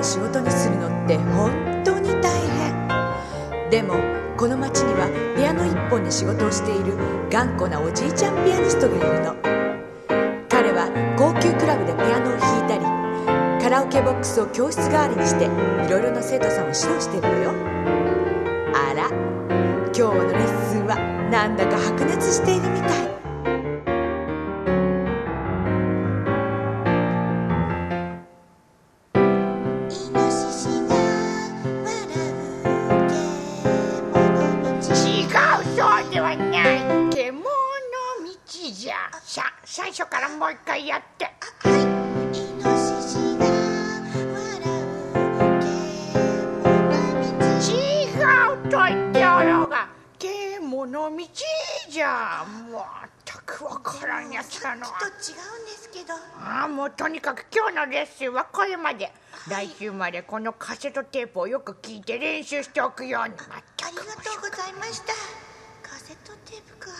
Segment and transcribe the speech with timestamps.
[0.00, 1.52] を仕事にするのって本
[1.84, 3.70] 当に大変。
[3.70, 3.94] でも
[4.36, 5.06] この町には
[5.36, 6.96] ピアノ一本で仕事をしている
[7.30, 9.36] 頑固なおじいちゃんピアニストがいるの。
[10.48, 12.84] 彼は高級クラブでピアノを弾いたり
[13.62, 15.48] カラオケボックスを教室代わりにしてい
[15.90, 17.50] ろいろな生徒さんを指導しているのよ。
[18.74, 19.08] あら
[19.92, 20.96] 今日のレッスンは
[21.30, 23.09] なんだか白熱しているみたい。
[39.80, 41.24] 最初からもう一回やって。
[41.24, 43.46] はいイノシシが
[44.36, 45.16] 笑う
[47.64, 47.72] 違
[48.58, 51.26] うと言っておろうが獣道
[51.88, 52.82] じゃもう
[53.24, 55.22] 全くわからんやつだなきっと違うんで
[55.72, 59.10] すけどああもうとにかく今日のレッスンはこれまで、
[59.48, 63.34] 来週までこのカセットテープをよく聞いて練習しておくように。
[63.50, 65.14] ありがとうございました。
[65.82, 66.90] カセットテープか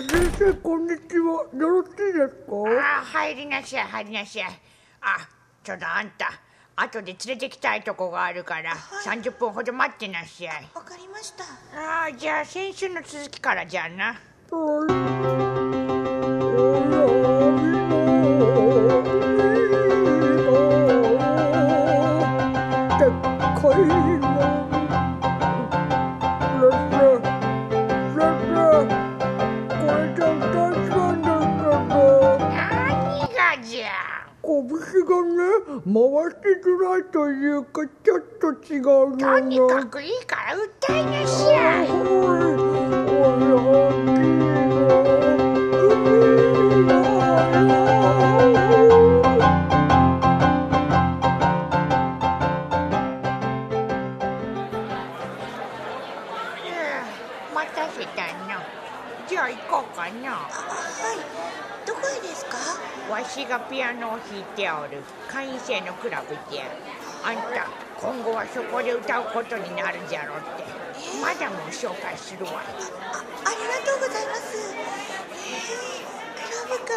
[0.00, 1.46] 先生こんにちは。
[1.56, 2.66] よろしいですか？
[2.66, 4.24] ああ入りな入りなあ
[5.62, 6.32] ちょっとあんた
[6.74, 9.18] 後で連れてきたいとこがあるから、はい。
[9.20, 10.48] 30分ほど待ってなさい。
[10.74, 11.44] わかりました。
[11.78, 14.16] ああじゃあ先週の続きからじゃあな。
[14.50, 14.88] 何
[36.62, 41.84] づらいというかちょっと違うのとにかくいいから歌いなさ
[45.20, 45.23] い
[63.34, 66.62] わしがピアノを弾いておる会員制のクラブじゃ
[67.24, 67.66] あんた
[68.00, 70.62] 今後はそこで歌うことになるじゃろって。
[71.20, 72.52] マダムを紹介するわ。
[72.52, 74.72] あありがとうございます。
[76.36, 76.92] クラブか。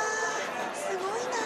[0.75, 1.38] すごいな。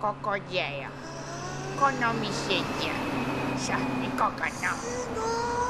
[0.00, 0.88] ここじゃよ。
[1.78, 2.92] この店じゃ。
[3.58, 4.74] さあ行こうかな。
[4.76, 5.20] すご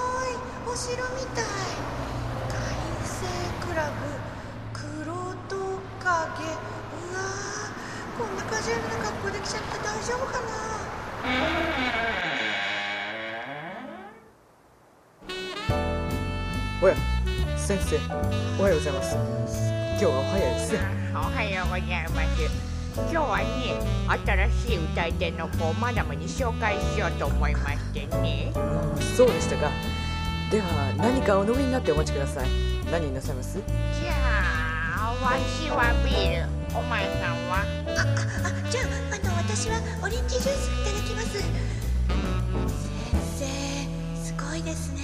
[0.02, 0.05] い
[0.68, 1.00] お城み
[1.32, 1.44] たい。
[2.50, 3.24] 会員制
[3.66, 3.94] クラブ
[4.72, 4.82] 黒
[5.48, 5.54] ト
[6.00, 6.10] 影。
[6.10, 6.10] う
[7.14, 10.44] わーこんなカジュアルな格好で来ちゃって大丈夫かな？
[16.82, 16.96] おや
[17.56, 17.96] 先生。
[18.58, 19.14] おはようございます。
[19.14, 20.80] 今日はお早いですね。
[21.14, 22.42] おはようございます。
[22.96, 23.44] 今日はね
[24.26, 28.52] 新しい歌い手の子をマダムに紹介しようと思いましてね。
[28.56, 29.70] あそうでしたか
[30.50, 32.48] では何かお飲みになってお待ちください。
[32.90, 33.58] 何になさいます？
[33.58, 34.12] じゃ
[34.96, 36.78] あわしはビール。
[36.78, 37.56] お前さんは？
[37.58, 41.42] ああじゃああの私はオレンジジュースいただきます。
[41.42, 41.50] 先
[43.38, 45.00] 生すごいですね。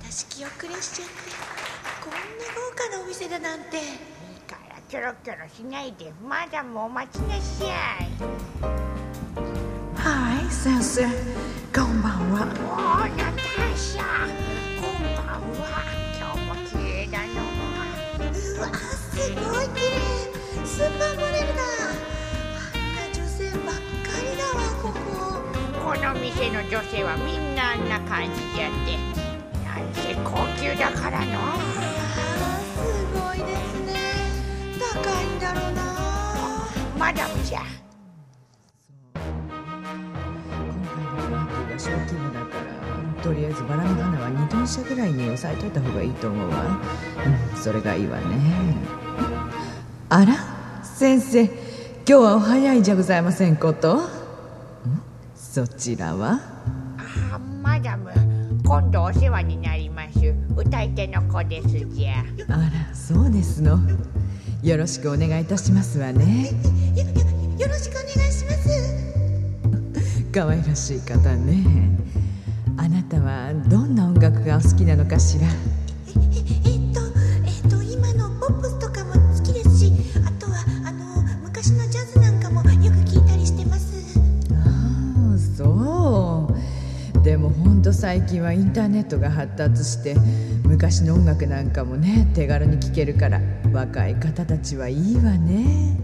[0.00, 1.14] 私気遅れしちゃって。
[2.02, 2.18] こんな
[2.56, 3.76] 豪華なお店だなんて。
[3.76, 3.82] いい
[4.48, 6.14] からキョロキョロしないで。
[6.26, 7.68] マダムお待ちなさい。
[9.96, 11.04] はい先生。
[11.74, 12.46] こんばんは
[19.30, 19.94] すごい綺麗
[20.66, 21.62] スーパーモデルだ
[22.56, 24.98] あんな女性ばっかりだわここ。
[25.78, 28.98] この店の女性はみんなあんな感じじゃって。
[29.64, 30.30] なんせ高
[30.60, 31.38] 級だからの。
[31.38, 32.78] あーす
[33.14, 33.88] ごいですね。
[34.80, 35.80] 高いんだろうな。
[36.98, 37.60] マダムじゃ
[39.14, 39.22] 今
[40.90, 42.46] 回のパーティーが小規模だか
[43.16, 46.80] らとりあえずバラの花は2トン車ぐらいに抑えといた方がいいと思うわ。
[47.54, 48.99] うんそれがいいわね
[50.12, 50.34] あら
[50.82, 51.52] 先生今
[52.04, 53.96] 日はお早いじゃございませんこと？
[53.96, 54.00] ん？
[55.36, 56.40] そちらは？
[56.98, 58.10] あマダム
[58.64, 60.18] 今度お世話になります
[60.56, 62.24] 歌い手の子ですじゃ。
[62.48, 62.52] あ
[62.88, 63.78] らそうですの。
[64.64, 66.50] よろしくお願いいたしますわね。
[66.96, 67.10] よよ
[67.56, 70.24] よろしくお願いします。
[70.32, 71.96] 可愛らしい方ね。
[72.76, 75.46] あなたはどんな音楽がお好きなのかしら？
[88.00, 90.14] 最近はインターネットが発達して
[90.64, 93.42] 昔の音楽なんかもね手軽に聴けるから
[93.74, 95.98] 若い方たちはいいわね。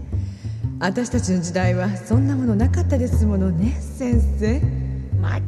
[0.79, 4.61] 私たちの時代はそんなものなかったですものね先生。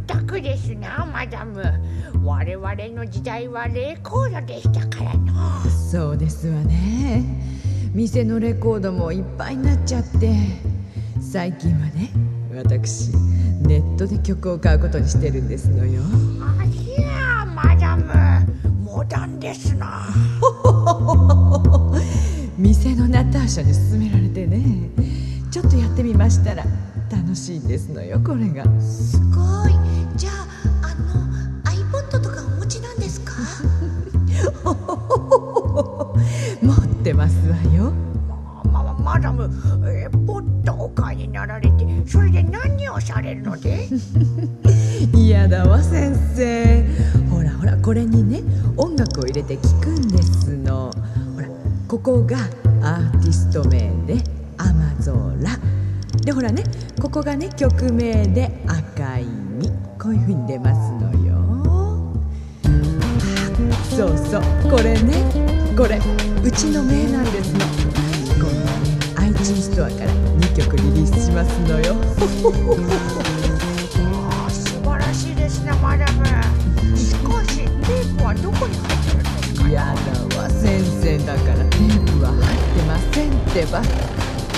[0.07, 1.61] 全くですなマダム。
[2.23, 5.69] 我々の時代はレコードでしたからの。
[5.69, 7.25] そうですわね。
[7.93, 10.33] 店のレコードもいっぱいになっちゃって
[11.21, 12.09] 最近はね
[12.55, 13.11] 私
[13.61, 16.01] ネットで曲を買うことにしてるんですのよ
[17.63, 18.05] マダム
[18.83, 20.07] モダンですな。
[22.57, 24.89] 店のナターシャに勧められてね。
[25.51, 26.63] ちょっとやってみましたら
[27.11, 28.63] 楽しいんですのよこれが。
[28.81, 29.73] すごい。
[30.15, 30.47] じゃあ
[30.83, 31.03] あの
[31.63, 33.33] iPod とかお持ちなんですか？
[36.61, 37.91] 持ってますわよ。
[38.71, 39.49] ままマダム
[39.87, 43.87] えーポッとお買いになられてそれで何をされるので？
[45.15, 46.85] 嫌だわ先生
[49.49, 50.91] 楽を入れて聴くんですの。
[51.35, 51.47] ほら
[51.87, 52.37] ここが
[52.81, 54.23] アーティスト名で
[54.57, 55.57] 「アマゾラ」
[56.23, 56.63] でほらね
[57.01, 59.25] ここがね曲名で「赤い
[59.59, 61.39] 実」こういう風に出ますのよ。
[63.89, 64.41] そうそう。
[64.71, 65.13] これね
[65.75, 65.99] これ
[66.43, 67.59] うちの名なんですの
[68.35, 68.55] 今度ね。
[69.17, 71.95] iTunes ストアから2曲リリースしますのよ。
[79.85, 83.81] るんですかやだわ先生だからテープは入ってませんってば。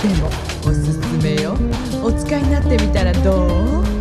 [0.02, 0.28] でも
[0.66, 1.56] おすすめよ。
[2.04, 3.46] お使いになってみたらど
[3.82, 4.01] う？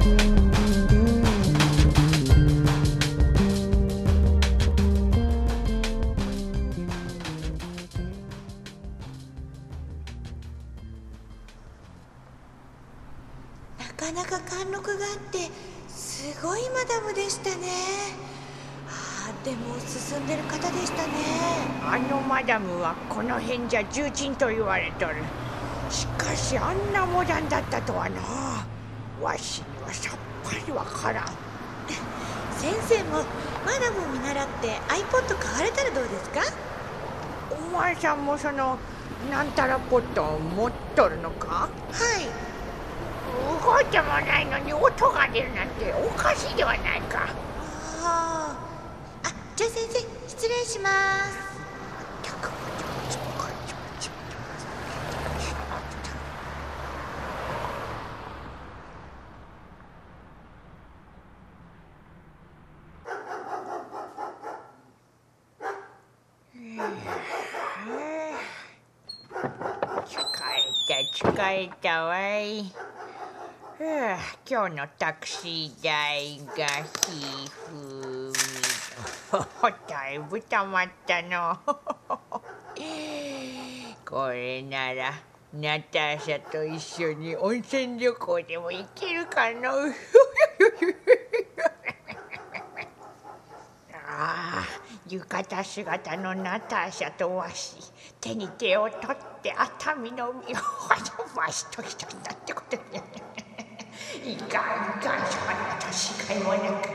[20.30, 21.12] でる方でしたね。
[21.82, 25.16] あのマダムはこの辺じゃ重鎮と言われとる。
[25.90, 28.20] しかしあんなモダンだったとはな。
[29.20, 31.24] わしにはさっぱりわからん。
[32.56, 33.24] 先生も
[33.66, 36.42] マダムを見習って iPod 買われたらどうですか？
[37.50, 38.78] お前さんもその
[39.30, 41.48] なんたらポットを持っとるのか？
[41.48, 41.68] は
[42.20, 42.28] い。
[43.64, 47.26] 動いてもないのに音が出るなんておかしいではないか。
[48.04, 49.28] あー。
[49.28, 51.50] あじゃあ先生失礼します。
[71.22, 72.62] 疲れたわい。
[73.78, 76.66] はあ今日のタクシー代が
[77.06, 78.32] ひふみ
[79.88, 81.56] だ いぶたまったの。
[84.04, 85.12] これなら
[85.52, 89.70] ナターシャと一緒に温泉旅行でも行けるかの
[93.92, 94.64] ああ
[95.08, 97.76] 浴衣姿のナターシャとわし
[98.20, 100.58] 手に手を取って熱海の海を
[101.36, 102.82] わしときたんだってことに
[104.32, 104.60] いかんいか
[105.16, 106.90] んそんな年がいもなく。
[106.90, 106.92] え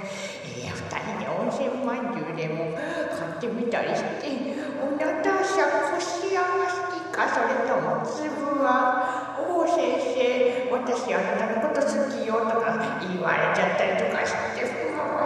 [0.68, 4.30] え二人で温泉まんじゅうでも買ってみたりして
[4.78, 15.18] おナターシャこしあんが好きかそれとも粒はおお先生私あなたのこと好きよとか言われちゃったりとかしてそのま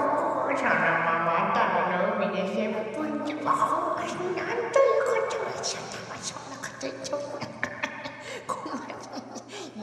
[1.28, 4.16] ま熱海の海で接吻ってああなん
[4.72, 7.20] ということをしちゃったそんなこと言っちゃう
[8.48, 8.96] 困る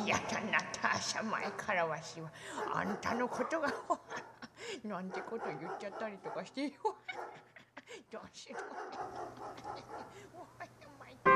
[0.04, 2.30] いやだなターシャ前からわしは
[2.74, 3.72] あんたのことが
[4.84, 6.68] なんてこと言っちゃったりとかして
[8.12, 8.56] どうしよ
[11.24, 11.30] あ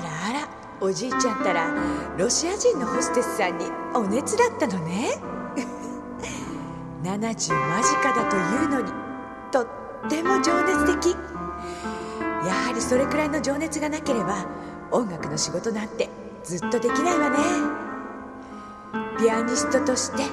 [0.00, 0.48] らあら
[0.80, 1.72] おじいちゃんったら
[2.18, 5.18] ロシア人のホステスさんにお熱だったのね。
[7.02, 8.92] 70間近だというのに
[9.50, 9.66] とっ
[10.08, 11.16] ても情熱的。
[12.44, 14.46] やはりそれくらいの情熱がなければ
[14.90, 16.08] 音楽の仕事なんて
[16.44, 17.36] ずっとできないわね。
[19.18, 20.24] ピアニストとして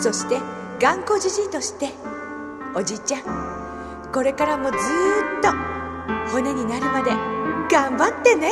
[0.00, 0.38] そして
[0.80, 1.90] 頑固じじいとして
[2.74, 3.22] おじいちゃん
[4.12, 4.80] これからもずっ
[5.42, 5.50] と
[6.30, 7.10] 骨になるまで
[7.70, 8.50] 頑張ってね。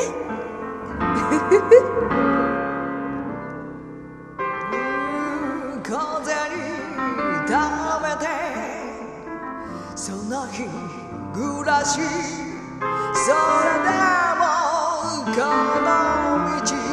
[5.85, 6.57] 風に
[7.47, 7.53] 溜
[8.01, 8.27] めて
[9.97, 10.63] その日
[11.35, 12.01] 暮らし
[13.15, 13.91] それで
[14.39, 14.43] も
[15.27, 15.41] こ
[15.83, 15.91] の
[16.63, 16.92] 道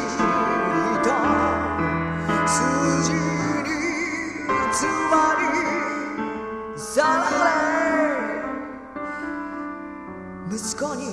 [10.51, 11.03] 息子に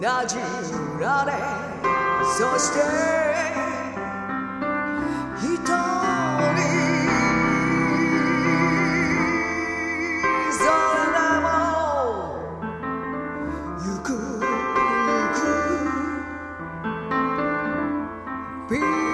[0.00, 0.40] 馴染
[1.00, 1.32] られ
[2.38, 2.78] そして
[5.42, 5.72] 一人
[10.52, 10.70] それ
[11.12, 11.46] でも
[13.84, 14.06] ゆく
[18.70, 19.05] ゆく